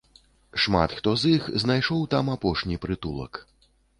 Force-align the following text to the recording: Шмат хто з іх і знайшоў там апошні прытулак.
Шмат 0.63 0.95
хто 0.99 1.13
з 1.23 1.33
іх 1.33 1.43
і 1.55 1.61
знайшоў 1.65 2.01
там 2.15 2.33
апошні 2.39 2.81
прытулак. 2.87 3.41